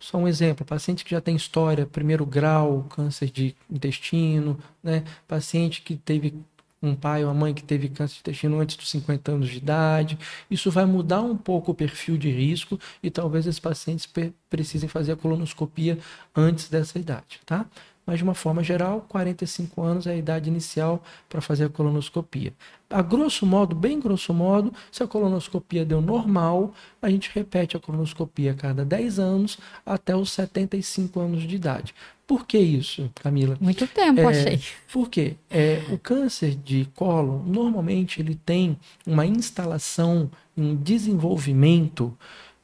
Só 0.00 0.18
um 0.18 0.26
exemplo: 0.26 0.66
paciente 0.66 1.04
que 1.04 1.12
já 1.12 1.20
tem 1.20 1.36
história, 1.36 1.86
primeiro 1.86 2.26
grau, 2.26 2.84
câncer 2.90 3.30
de 3.30 3.54
intestino, 3.70 4.58
né? 4.82 5.04
paciente 5.28 5.80
que 5.82 5.96
teve 5.96 6.34
um 6.82 6.96
pai 6.96 7.22
ou 7.24 7.30
uma 7.30 7.38
mãe 7.38 7.54
que 7.54 7.62
teve 7.62 7.88
câncer 7.88 8.14
de 8.14 8.20
intestino 8.20 8.58
antes 8.58 8.74
dos 8.76 8.90
50 8.90 9.30
anos 9.30 9.48
de 9.48 9.58
idade. 9.58 10.18
Isso 10.50 10.70
vai 10.72 10.84
mudar 10.84 11.22
um 11.22 11.36
pouco 11.36 11.70
o 11.70 11.74
perfil 11.74 12.18
de 12.18 12.28
risco 12.28 12.78
e 13.00 13.08
talvez 13.08 13.46
esses 13.46 13.60
pacientes 13.60 14.08
precisem 14.50 14.88
fazer 14.88 15.12
a 15.12 15.16
colonoscopia 15.16 15.96
antes 16.34 16.68
dessa 16.68 16.98
idade, 16.98 17.40
tá? 17.46 17.66
Mas 18.06 18.18
de 18.18 18.24
uma 18.24 18.34
forma 18.34 18.62
geral, 18.62 19.04
45 19.08 19.80
anos 19.82 20.06
é 20.06 20.12
a 20.12 20.16
idade 20.16 20.48
inicial 20.48 21.02
para 21.28 21.40
fazer 21.40 21.66
a 21.66 21.68
colonoscopia. 21.68 22.52
A 22.90 23.00
grosso 23.00 23.46
modo, 23.46 23.74
bem 23.74 23.98
grosso 23.98 24.34
modo, 24.34 24.72
se 24.90 25.02
a 25.02 25.06
colonoscopia 25.06 25.84
deu 25.84 26.00
normal, 26.00 26.74
a 27.00 27.08
gente 27.08 27.30
repete 27.32 27.76
a 27.76 27.80
colonoscopia 27.80 28.52
a 28.52 28.54
cada 28.54 28.84
10 28.84 29.18
anos 29.18 29.58
até 29.86 30.14
os 30.14 30.30
75 30.32 31.20
anos 31.20 31.42
de 31.44 31.54
idade. 31.54 31.94
Por 32.26 32.46
que 32.46 32.58
isso, 32.58 33.10
Camila? 33.16 33.56
Muito 33.60 33.86
tempo, 33.86 34.20
é, 34.20 34.24
achei. 34.24 34.60
Por 34.92 35.08
quê? 35.08 35.36
É, 35.50 35.82
o 35.90 35.98
câncer 35.98 36.54
de 36.54 36.86
colo, 36.94 37.42
normalmente, 37.46 38.20
ele 38.20 38.34
tem 38.34 38.78
uma 39.06 39.26
instalação, 39.26 40.30
um 40.56 40.74
desenvolvimento 40.74 42.16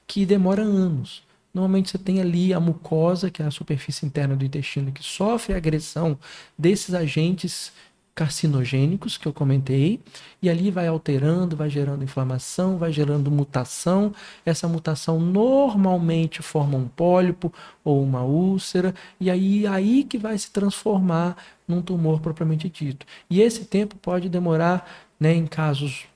que 0.06 0.24
demora 0.24 0.62
anos. 0.62 1.22
Normalmente 1.58 1.90
você 1.90 1.98
tem 1.98 2.20
ali 2.20 2.54
a 2.54 2.60
mucosa, 2.60 3.32
que 3.32 3.42
é 3.42 3.46
a 3.46 3.50
superfície 3.50 4.06
interna 4.06 4.36
do 4.36 4.44
intestino, 4.44 4.92
que 4.92 5.02
sofre 5.02 5.54
agressão 5.54 6.16
desses 6.56 6.94
agentes 6.94 7.72
carcinogênicos 8.14 9.16
que 9.16 9.26
eu 9.26 9.32
comentei, 9.32 10.00
e 10.40 10.48
ali 10.48 10.70
vai 10.70 10.86
alterando, 10.86 11.56
vai 11.56 11.68
gerando 11.68 12.04
inflamação, 12.04 12.78
vai 12.78 12.92
gerando 12.92 13.28
mutação. 13.28 14.14
Essa 14.46 14.68
mutação 14.68 15.18
normalmente 15.18 16.42
forma 16.42 16.78
um 16.78 16.86
pólipo 16.86 17.52
ou 17.82 18.04
uma 18.04 18.22
úlcera, 18.22 18.94
e 19.18 19.28
aí 19.28 19.66
aí 19.66 20.04
que 20.04 20.16
vai 20.16 20.38
se 20.38 20.52
transformar 20.52 21.36
num 21.66 21.82
tumor 21.82 22.20
propriamente 22.20 22.68
dito. 22.68 23.04
E 23.28 23.40
esse 23.40 23.64
tempo 23.64 23.96
pode 23.96 24.28
demorar, 24.28 24.88
né, 25.18 25.34
em 25.34 25.46
casos 25.46 26.06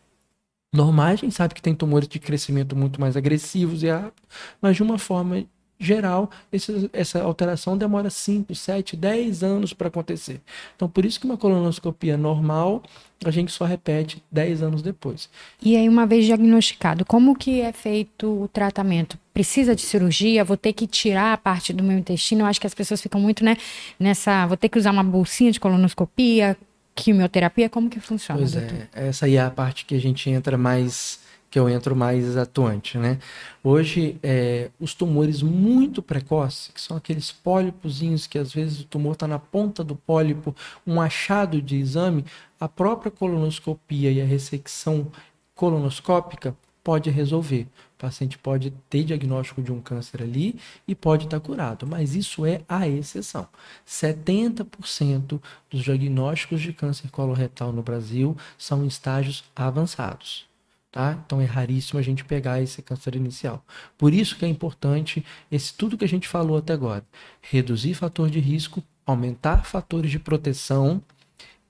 normais, 0.73 1.21
a 1.21 1.25
gente 1.25 1.35
sabe 1.35 1.55
que 1.55 1.63
tem 1.63 1.75
tumores 1.75 2.09
de 2.09 2.19
crescimento 2.19 2.75
muito 2.75 3.01
mais 3.01 3.17
agressivos 3.17 3.83
e 3.83 3.89
rápido, 3.89 4.23
mas 4.61 4.77
de 4.77 4.83
uma 4.83 4.99
forma 4.99 5.45
geral, 5.83 6.31
esse, 6.53 6.89
essa 6.93 7.21
alteração 7.23 7.77
demora 7.77 8.09
5, 8.09 8.55
7, 8.55 8.97
10 8.97 9.43
anos 9.43 9.73
para 9.73 9.89
acontecer. 9.89 10.41
Então, 10.77 10.89
por 10.89 11.05
isso 11.05 11.19
que 11.19 11.27
uma 11.27 11.37
colonoscopia 11.37 12.17
normal, 12.17 12.83
a 13.25 13.31
gente 13.31 13.51
só 13.51 13.65
repete 13.65 14.23
10 14.31 14.63
anos 14.63 14.81
depois. 14.81 15.29
E 15.61 15.77
aí, 15.77 15.89
uma 15.89 16.07
vez 16.07 16.25
diagnosticado, 16.25 17.05
como 17.05 17.35
que 17.35 17.61
é 17.61 17.73
feito 17.73 18.45
o 18.45 18.49
tratamento? 18.49 19.19
Precisa 19.35 19.75
de 19.75 19.83
cirurgia? 19.83 20.45
Vou 20.45 20.57
ter 20.57 20.73
que 20.73 20.87
tirar 20.87 21.33
a 21.33 21.37
parte 21.37 21.73
do 21.73 21.83
meu 21.83 21.99
intestino? 21.99 22.43
Eu 22.43 22.47
acho 22.47 22.61
que 22.61 22.67
as 22.67 22.75
pessoas 22.75 23.03
ficam 23.03 23.21
muito, 23.21 23.45
né, 23.45 23.57
nessa... 23.99 24.47
Vou 24.47 24.57
ter 24.57 24.69
que 24.69 24.79
usar 24.79 24.93
uma 24.93 25.05
bolsinha 25.05 25.51
de 25.51 25.59
colonoscopia? 25.59 26.57
Quimioterapia, 26.95 27.69
como 27.69 27.89
que 27.89 28.01
funciona? 28.01 28.41
Pois 28.41 28.53
doutor? 28.53 28.89
é, 28.95 29.09
essa 29.09 29.27
aí 29.27 29.37
é 29.37 29.43
a 29.43 29.51
parte 29.51 29.85
que 29.85 29.95
a 29.95 30.01
gente 30.01 30.29
entra 30.31 30.57
mais, 30.59 31.21
que 31.51 31.59
eu 31.59 31.69
entro 31.69 31.97
mais 31.97 32.37
atuante, 32.37 32.99
né? 32.99 33.19
Hoje, 33.63 34.17
é, 34.23 34.71
os 34.79 34.95
tumores 34.95 35.43
muito 35.43 36.03
precoces, 36.03 36.69
que 36.69 36.81
são 36.81 36.97
aqueles 36.97 37.33
pólipozinhos 37.33 38.27
que 38.27 38.39
às 38.39 38.53
vezes 38.53 38.81
o 38.81 38.85
tumor 38.85 39.13
está 39.13 39.27
na 39.27 39.39
ponta 39.39 39.83
do 39.83 39.97
pólipo, 39.97 40.55
um 40.87 41.01
achado 41.01 41.61
de 41.61 41.77
exame, 41.77 42.25
a 42.61 42.69
própria 42.69 43.11
colonoscopia 43.11 44.11
e 44.11 44.21
a 44.21 44.25
ressecção 44.25 45.07
colonoscópica 45.55 46.57
pode 46.83 47.11
resolver. 47.11 47.67
O 47.95 47.99
paciente 47.99 48.37
pode 48.37 48.73
ter 48.91 49.05
diagnóstico 49.05 49.63
de 49.63 49.73
um 49.73 49.81
câncer 49.81 50.23
ali 50.23 50.59
e 50.87 50.95
pode 50.95 51.25
estar 51.25 51.39
curado, 51.41 51.87
mas 51.87 52.15
isso 52.15 52.45
é 52.45 52.63
a 52.69 52.89
exceção. 52.89 53.47
70% 53.87 55.41
dos 55.71 55.83
diagnósticos 55.83 56.61
de 56.61 56.73
câncer 56.73 57.11
coloretal 57.11 57.73
no 57.73 57.83
Brasil 57.83 58.37
são 58.59 58.85
em 58.85 58.89
estágios 58.89 59.45
avançados. 59.55 60.47
Tá? 60.91 61.19
Então 61.25 61.41
é 61.41 61.47
raríssimo 61.47 61.99
a 61.99 62.03
gente 62.03 62.23
pegar 62.23 62.61
esse 62.61 62.83
câncer 62.83 63.15
inicial. 63.15 63.65
Por 63.97 64.13
isso 64.13 64.37
que 64.37 64.45
é 64.45 64.49
importante 64.49 65.25
esse 65.51 65.73
tudo 65.73 65.97
que 65.97 66.05
a 66.05 66.09
gente 66.09 66.29
falou 66.29 66.59
até 66.59 66.75
agora: 66.75 67.03
reduzir 67.41 67.95
fator 67.95 68.29
de 68.29 68.39
risco, 68.39 68.83
aumentar 69.07 69.65
fatores 69.65 70.11
de 70.11 70.19
proteção 70.19 71.01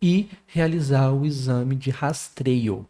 e 0.02 0.28
realizar 0.44 1.12
o 1.12 1.24
exame 1.24 1.76
de 1.76 1.90
rastreio. 1.90 2.84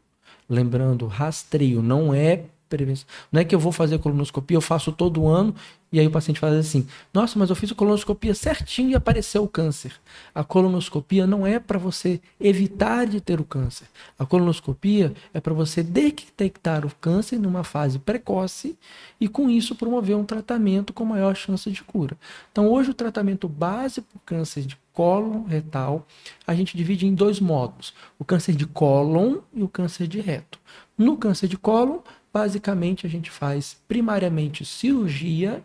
Lembrando, 0.52 1.06
rastreio 1.06 1.80
não 1.80 2.12
é 2.12 2.44
prevenção. 2.68 3.06
Não 3.32 3.40
é 3.40 3.44
que 3.44 3.54
eu 3.54 3.58
vou 3.58 3.72
fazer 3.72 3.98
colonoscopia, 3.98 4.54
eu 4.54 4.60
faço 4.60 4.92
todo 4.92 5.26
ano 5.26 5.54
e 5.90 5.98
aí 5.98 6.06
o 6.06 6.10
paciente 6.10 6.38
fala 6.38 6.58
assim: 6.58 6.86
"Nossa, 7.12 7.38
mas 7.38 7.48
eu 7.48 7.56
fiz 7.56 7.72
a 7.72 7.74
colonoscopia 7.74 8.34
certinho 8.34 8.90
e 8.90 8.94
apareceu 8.94 9.42
o 9.42 9.48
câncer". 9.48 9.94
A 10.34 10.44
colonoscopia 10.44 11.26
não 11.26 11.46
é 11.46 11.58
para 11.58 11.78
você 11.78 12.20
evitar 12.38 13.06
de 13.06 13.18
ter 13.18 13.40
o 13.40 13.44
câncer. 13.44 13.86
A 14.18 14.26
colonoscopia 14.26 15.14
é 15.32 15.40
para 15.40 15.54
você 15.54 15.82
detectar 15.82 16.84
o 16.84 16.94
câncer 17.00 17.38
numa 17.38 17.64
fase 17.64 17.98
precoce 17.98 18.78
e 19.18 19.28
com 19.28 19.48
isso 19.48 19.74
promover 19.74 20.16
um 20.16 20.24
tratamento 20.24 20.92
com 20.92 21.06
maior 21.06 21.34
chance 21.34 21.70
de 21.70 21.82
cura. 21.82 22.14
Então, 22.50 22.68
hoje 22.68 22.90
o 22.90 22.94
tratamento 22.94 23.48
base 23.48 24.02
para 24.02 24.16
o 24.18 24.20
câncer 24.20 24.66
de 24.66 24.76
cólon 24.92 25.44
retal, 25.44 26.06
a 26.46 26.54
gente 26.54 26.76
divide 26.76 27.06
em 27.06 27.14
dois 27.14 27.40
modos: 27.40 27.94
o 28.18 28.24
câncer 28.24 28.54
de 28.54 28.66
cólon 28.66 29.38
e 29.52 29.62
o 29.62 29.68
câncer 29.68 30.06
de 30.06 30.20
reto. 30.20 30.58
No 30.96 31.16
câncer 31.16 31.48
de 31.48 31.56
cólon, 31.56 32.00
basicamente 32.32 33.06
a 33.06 33.10
gente 33.10 33.30
faz 33.30 33.76
primariamente 33.86 34.64
cirurgia 34.64 35.62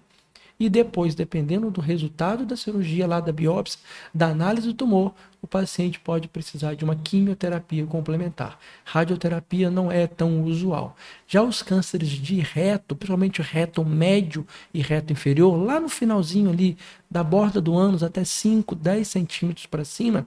e 0.60 0.70
depois, 0.70 1.14
dependendo 1.14 1.70
do 1.70 1.82
resultado 1.82 2.46
da 2.46 2.58
cirurgia 2.58 3.06
lá 3.06 3.20
da 3.20 3.32
biópsia, 3.32 3.80
da 4.14 4.28
análise 4.28 4.68
do 4.68 4.74
tumor, 4.74 5.14
o 5.40 5.46
paciente 5.46 6.00
pode 6.00 6.28
precisar 6.28 6.74
de 6.74 6.84
uma 6.84 6.96
quimioterapia 6.96 7.86
complementar. 7.86 8.60
Radioterapia 8.84 9.70
não 9.70 9.92
é 9.92 10.08
tão 10.08 10.44
usual. 10.44 10.96
Já 11.28 11.44
os 11.44 11.62
cânceres 11.62 12.10
de 12.10 12.40
reto, 12.40 12.96
principalmente 12.96 13.42
reto 13.42 13.86
médio 13.86 14.48
e 14.74 14.82
reto 14.82 15.14
inferior, 15.14 15.56
lá 15.56 15.80
no 15.80 15.90
finalzinho 15.90 16.50
ali 16.50 16.76
da 17.10 17.24
borda 17.24 17.62
do 17.62 17.78
ânus 17.78 18.02
até 18.02 18.24
5, 18.24 18.74
10 18.74 19.08
centímetros 19.08 19.66
para 19.68 19.86
cima, 19.86 20.26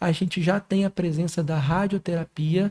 a 0.00 0.12
gente 0.12 0.40
já 0.40 0.60
tem 0.60 0.84
a 0.84 0.90
presença 0.90 1.42
da 1.42 1.58
radioterapia 1.58 2.70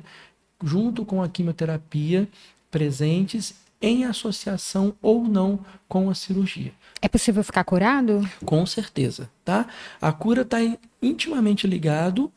junto 0.64 1.04
com 1.04 1.22
a 1.22 1.28
quimioterapia 1.28 2.28
presentes 2.70 3.54
em 3.82 4.06
associação 4.06 4.94
ou 5.02 5.24
não 5.24 5.60
com 5.88 6.10
a 6.10 6.16
cirurgia. 6.16 6.72
É 7.02 7.08
possível 7.08 7.44
ficar 7.44 7.64
curado? 7.64 8.30
Com 8.46 8.66
certeza, 8.66 9.30
tá? 9.44 9.66
A 10.00 10.12
cura 10.12 10.44
está 10.44 10.58
intimamente 11.02 11.66
ligado 11.66 12.32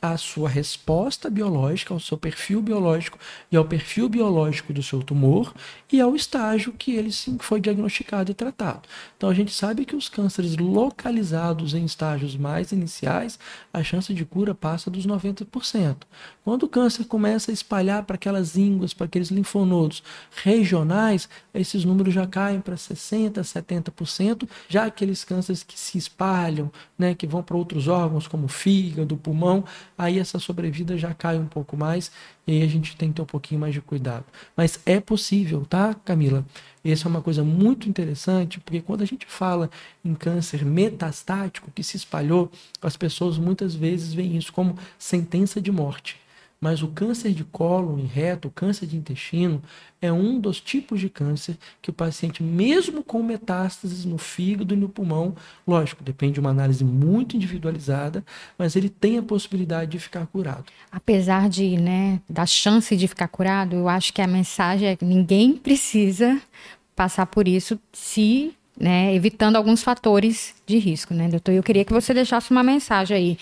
à 0.00 0.16
sua 0.16 0.48
resposta 0.48 1.28
biológica, 1.28 1.92
ao 1.92 1.98
seu 1.98 2.16
perfil 2.16 2.62
biológico 2.62 3.18
e 3.50 3.56
ao 3.56 3.64
perfil 3.64 4.08
biológico 4.08 4.72
do 4.72 4.82
seu 4.82 5.02
tumor 5.02 5.52
e 5.92 6.00
ao 6.00 6.14
estágio 6.14 6.72
que 6.72 6.92
ele 6.92 7.10
sim 7.10 7.36
foi 7.40 7.60
diagnosticado 7.60 8.30
e 8.30 8.34
tratado. 8.34 8.82
Então 9.16 9.28
a 9.28 9.34
gente 9.34 9.52
sabe 9.52 9.84
que 9.84 9.96
os 9.96 10.08
cânceres 10.08 10.56
localizados 10.56 11.74
em 11.74 11.84
estágios 11.84 12.36
mais 12.36 12.70
iniciais, 12.70 13.38
a 13.72 13.82
chance 13.82 14.14
de 14.14 14.24
cura 14.24 14.54
passa 14.54 14.90
dos 14.90 15.06
90%. 15.06 15.96
Quando 16.44 16.62
o 16.62 16.68
câncer 16.68 17.04
começa 17.04 17.50
a 17.50 17.54
espalhar 17.54 18.04
para 18.04 18.14
aquelas 18.14 18.56
ínguas, 18.56 18.94
para 18.94 19.06
aqueles 19.06 19.30
linfonodos 19.30 20.02
regionais, 20.44 21.28
esses 21.52 21.84
números 21.84 22.14
já 22.14 22.26
caem 22.26 22.60
para 22.60 22.76
60%, 22.76 23.40
70%, 23.40 24.48
já 24.68 24.84
aqueles 24.86 25.24
cânceres 25.24 25.62
que 25.62 25.78
se 25.78 25.98
espalham, 25.98 26.70
né, 26.98 27.14
que 27.14 27.26
vão 27.26 27.42
para 27.42 27.56
outros 27.56 27.88
órgãos 27.88 28.26
como 28.26 28.48
fígado, 28.48 29.16
pulmão, 29.16 29.64
aí 29.98 30.18
essa 30.18 30.38
sobrevida 30.38 30.96
já 30.96 31.12
cai 31.12 31.36
um 31.36 31.46
pouco 31.46 31.76
mais 31.76 32.10
e 32.46 32.52
aí 32.52 32.62
a 32.62 32.68
gente 32.68 32.96
tem 32.96 33.08
que 33.08 33.16
ter 33.16 33.22
um 33.22 33.26
pouquinho 33.26 33.60
mais 33.60 33.74
de 33.74 33.80
cuidado. 33.80 34.24
Mas 34.56 34.78
é 34.86 35.00
possível, 35.00 35.66
tá, 35.68 35.92
Camila? 35.92 36.46
Essa 36.84 37.08
é 37.08 37.10
uma 37.10 37.20
coisa 37.20 37.42
muito 37.42 37.88
interessante, 37.88 38.60
porque 38.60 38.80
quando 38.80 39.02
a 39.02 39.06
gente 39.06 39.26
fala 39.26 39.68
em 40.04 40.14
câncer 40.14 40.64
metastático 40.64 41.70
que 41.74 41.82
se 41.82 41.96
espalhou, 41.96 42.50
as 42.80 42.96
pessoas 42.96 43.36
muitas 43.36 43.74
vezes 43.74 44.14
veem 44.14 44.36
isso 44.36 44.52
como 44.52 44.78
sentença 44.96 45.60
de 45.60 45.72
morte. 45.72 46.16
Mas 46.60 46.82
o 46.82 46.88
câncer 46.88 47.32
de 47.32 47.44
cólon 47.44 47.98
e 47.98 48.02
reto, 48.02 48.48
o 48.48 48.50
câncer 48.50 48.86
de 48.86 48.96
intestino, 48.96 49.62
é 50.02 50.12
um 50.12 50.40
dos 50.40 50.60
tipos 50.60 50.98
de 50.98 51.08
câncer 51.08 51.56
que 51.80 51.90
o 51.90 51.92
paciente, 51.92 52.42
mesmo 52.42 53.02
com 53.02 53.22
metástases 53.22 54.04
no 54.04 54.18
fígado 54.18 54.74
e 54.74 54.76
no 54.76 54.88
pulmão, 54.88 55.36
lógico, 55.66 56.02
depende 56.02 56.34
de 56.34 56.40
uma 56.40 56.50
análise 56.50 56.84
muito 56.84 57.36
individualizada, 57.36 58.24
mas 58.58 58.74
ele 58.74 58.88
tem 58.88 59.18
a 59.18 59.22
possibilidade 59.22 59.92
de 59.92 59.98
ficar 60.00 60.26
curado. 60.26 60.64
Apesar 60.90 61.48
de, 61.48 61.76
né, 61.76 62.20
da 62.28 62.44
chance 62.44 62.96
de 62.96 63.06
ficar 63.06 63.28
curado, 63.28 63.76
eu 63.76 63.88
acho 63.88 64.12
que 64.12 64.20
a 64.20 64.26
mensagem 64.26 64.88
é 64.88 64.96
que 64.96 65.04
ninguém 65.04 65.56
precisa 65.56 66.40
passar 66.96 67.26
por 67.26 67.46
isso 67.46 67.78
se 67.92 68.52
né, 68.80 69.12
evitando 69.14 69.56
alguns 69.56 69.82
fatores 69.82 70.54
de 70.66 70.78
risco, 70.78 71.12
né, 71.12 71.28
doutor? 71.28 71.52
Eu 71.52 71.62
queria 71.62 71.84
que 71.84 71.92
você 71.92 72.14
deixasse 72.14 72.50
uma 72.50 72.62
mensagem 72.62 73.16
aí 73.16 73.38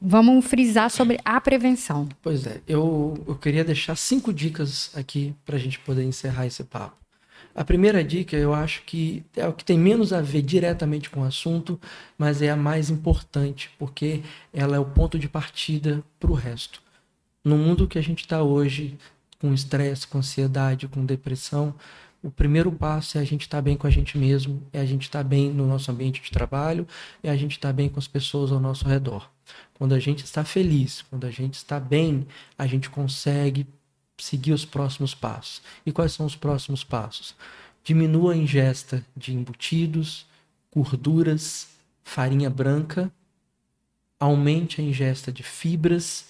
vamos 0.00 0.44
frisar 0.44 0.90
sobre 0.90 1.18
a 1.24 1.40
prevenção. 1.40 2.08
Pois 2.22 2.46
é, 2.46 2.60
eu, 2.68 3.22
eu 3.26 3.34
queria 3.34 3.64
deixar 3.64 3.96
cinco 3.96 4.32
dicas 4.32 4.90
aqui 4.94 5.34
para 5.44 5.56
a 5.56 5.58
gente 5.58 5.78
poder 5.80 6.04
encerrar 6.04 6.46
esse 6.46 6.62
papo. 6.64 6.96
A 7.54 7.64
primeira 7.64 8.04
dica, 8.04 8.36
eu 8.36 8.52
acho 8.52 8.82
que 8.82 9.24
é 9.34 9.48
o 9.48 9.52
que 9.52 9.64
tem 9.64 9.78
menos 9.78 10.12
a 10.12 10.20
ver 10.20 10.42
diretamente 10.42 11.08
com 11.08 11.20
o 11.20 11.24
assunto, 11.24 11.80
mas 12.18 12.42
é 12.42 12.50
a 12.50 12.56
mais 12.56 12.90
importante, 12.90 13.70
porque 13.78 14.22
ela 14.52 14.76
é 14.76 14.78
o 14.78 14.84
ponto 14.84 15.18
de 15.18 15.26
partida 15.26 16.04
para 16.20 16.30
o 16.30 16.34
resto. 16.34 16.82
No 17.42 17.56
mundo 17.56 17.88
que 17.88 17.98
a 17.98 18.02
gente 18.02 18.20
está 18.20 18.42
hoje, 18.42 18.98
com 19.40 19.54
estresse, 19.54 20.06
com 20.06 20.18
ansiedade, 20.18 20.86
com 20.86 21.04
depressão, 21.04 21.74
o 22.26 22.30
primeiro 22.32 22.72
passo 22.72 23.18
é 23.18 23.20
a 23.20 23.24
gente 23.24 23.42
estar 23.42 23.58
tá 23.58 23.62
bem 23.62 23.76
com 23.76 23.86
a 23.86 23.90
gente 23.90 24.18
mesmo, 24.18 24.60
é 24.72 24.80
a 24.80 24.84
gente 24.84 25.02
estar 25.02 25.22
tá 25.22 25.28
bem 25.28 25.48
no 25.48 25.64
nosso 25.64 25.92
ambiente 25.92 26.20
de 26.20 26.28
trabalho, 26.32 26.84
é 27.22 27.30
a 27.30 27.36
gente 27.36 27.52
estar 27.52 27.68
tá 27.68 27.72
bem 27.72 27.88
com 27.88 28.00
as 28.00 28.08
pessoas 28.08 28.50
ao 28.50 28.58
nosso 28.58 28.84
redor. 28.84 29.30
Quando 29.74 29.94
a 29.94 30.00
gente 30.00 30.24
está 30.24 30.44
feliz, 30.44 31.02
quando 31.02 31.24
a 31.24 31.30
gente 31.30 31.54
está 31.54 31.78
bem, 31.78 32.26
a 32.58 32.66
gente 32.66 32.90
consegue 32.90 33.64
seguir 34.18 34.52
os 34.52 34.64
próximos 34.64 35.14
passos. 35.14 35.62
E 35.84 35.92
quais 35.92 36.14
são 36.14 36.26
os 36.26 36.34
próximos 36.34 36.82
passos? 36.82 37.36
Diminua 37.84 38.32
a 38.32 38.36
ingesta 38.36 39.06
de 39.16 39.32
embutidos, 39.32 40.26
gorduras, 40.74 41.68
farinha 42.02 42.50
branca, 42.50 43.08
aumente 44.18 44.80
a 44.80 44.84
ingesta 44.84 45.30
de 45.30 45.44
fibras, 45.44 46.26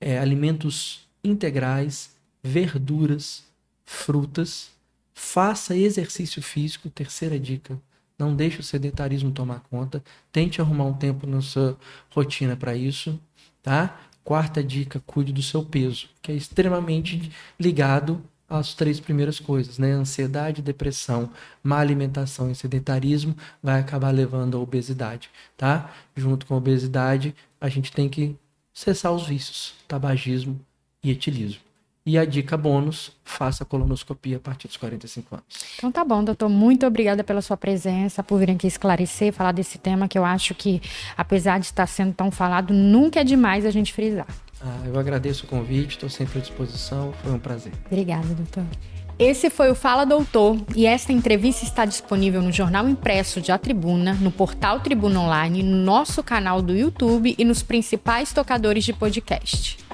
é, 0.00 0.16
alimentos 0.16 1.08
integrais, 1.24 2.14
verduras, 2.40 3.49
frutas, 3.90 4.70
faça 5.12 5.76
exercício 5.76 6.40
físico, 6.40 6.88
terceira 6.88 7.38
dica. 7.40 7.76
Não 8.16 8.36
deixe 8.36 8.60
o 8.60 8.62
sedentarismo 8.62 9.32
tomar 9.32 9.60
conta. 9.68 10.02
Tente 10.30 10.60
arrumar 10.60 10.84
um 10.84 10.94
tempo 10.94 11.26
na 11.26 11.40
sua 11.42 11.76
rotina 12.10 12.56
para 12.56 12.76
isso, 12.76 13.18
tá? 13.60 14.00
Quarta 14.22 14.62
dica, 14.62 15.02
cuide 15.04 15.32
do 15.32 15.42
seu 15.42 15.64
peso, 15.64 16.08
que 16.22 16.30
é 16.30 16.34
extremamente 16.36 17.32
ligado 17.58 18.22
às 18.48 18.74
três 18.74 19.00
primeiras 19.00 19.40
coisas, 19.40 19.76
né? 19.76 19.90
Ansiedade, 19.90 20.62
depressão, 20.62 21.30
má 21.62 21.80
alimentação 21.80 22.48
e 22.50 22.54
sedentarismo 22.54 23.36
vai 23.60 23.80
acabar 23.80 24.10
levando 24.12 24.56
à 24.56 24.60
obesidade, 24.60 25.30
tá? 25.56 25.92
Junto 26.14 26.46
com 26.46 26.54
a 26.54 26.58
obesidade, 26.58 27.34
a 27.60 27.68
gente 27.68 27.90
tem 27.90 28.08
que 28.08 28.36
cessar 28.72 29.12
os 29.12 29.26
vícios, 29.26 29.74
tabagismo 29.88 30.60
e 31.02 31.10
etilismo. 31.10 31.69
E 32.04 32.16
a 32.18 32.24
dica 32.24 32.56
bônus, 32.56 33.12
faça 33.22 33.64
colonoscopia 33.64 34.38
a 34.38 34.40
partir 34.40 34.66
dos 34.68 34.78
45 34.78 35.34
anos. 35.34 35.46
Então 35.76 35.92
tá 35.92 36.02
bom, 36.02 36.24
doutor. 36.24 36.48
Muito 36.48 36.86
obrigada 36.86 37.22
pela 37.22 37.42
sua 37.42 37.56
presença, 37.56 38.22
por 38.22 38.38
vir 38.38 38.50
aqui 38.50 38.66
esclarecer, 38.66 39.32
falar 39.32 39.52
desse 39.52 39.78
tema 39.78 40.08
que 40.08 40.18
eu 40.18 40.24
acho 40.24 40.54
que, 40.54 40.80
apesar 41.16 41.58
de 41.58 41.66
estar 41.66 41.86
sendo 41.86 42.14
tão 42.14 42.30
falado, 42.30 42.72
nunca 42.72 43.20
é 43.20 43.24
demais 43.24 43.66
a 43.66 43.70
gente 43.70 43.92
frisar. 43.92 44.26
Ah, 44.62 44.80
eu 44.86 44.98
agradeço 44.98 45.44
o 45.44 45.48
convite, 45.48 45.92
estou 45.92 46.08
sempre 46.08 46.38
à 46.38 46.40
disposição, 46.42 47.12
foi 47.22 47.32
um 47.32 47.38
prazer. 47.38 47.72
Obrigada, 47.86 48.28
doutor. 48.34 48.64
Esse 49.18 49.50
foi 49.50 49.70
o 49.70 49.74
Fala 49.74 50.06
Doutor 50.06 50.56
e 50.74 50.86
esta 50.86 51.12
entrevista 51.12 51.62
está 51.62 51.84
disponível 51.84 52.40
no 52.40 52.50
jornal 52.50 52.88
impresso 52.88 53.38
de 53.38 53.52
A 53.52 53.58
Tribuna, 53.58 54.14
no 54.14 54.30
portal 54.30 54.80
Tribuna 54.80 55.20
Online, 55.20 55.62
no 55.62 55.76
nosso 55.76 56.22
canal 56.22 56.62
do 56.62 56.74
YouTube 56.74 57.34
e 57.38 57.44
nos 57.44 57.62
principais 57.62 58.32
tocadores 58.32 58.82
de 58.82 58.94
podcast. 58.94 59.89